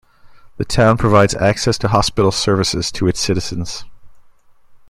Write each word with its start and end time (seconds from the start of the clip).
The 0.57 0.65
town 0.65 0.97
provides 0.97 1.35
access 1.35 1.77
to 1.77 1.87
hospital 1.87 2.31
services 2.31 2.91
to 2.93 3.07
its 3.07 3.19
citizens. 3.19 3.85